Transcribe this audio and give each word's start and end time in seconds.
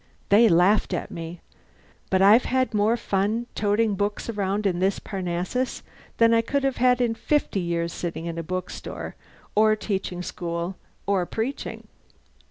They 0.29 0.49
laughed 0.49 0.95
at 0.95 1.11
me. 1.11 1.41
But 2.09 2.23
I've 2.23 2.45
had 2.45 2.73
more 2.73 2.97
fun 2.97 3.45
toting 3.53 3.93
books 3.93 4.29
around 4.31 4.65
in 4.65 4.79
this 4.79 4.97
Parnassus 4.97 5.83
than 6.17 6.33
I 6.33 6.41
could 6.41 6.63
have 6.63 6.77
had 6.77 7.01
in 7.01 7.13
fifty 7.13 7.59
years 7.59 7.93
sitting 7.93 8.25
in 8.25 8.39
a 8.39 8.43
bookstore, 8.43 9.13
or 9.53 9.75
teaching 9.75 10.23
school, 10.23 10.75
or 11.05 11.27
preaching. 11.27 11.87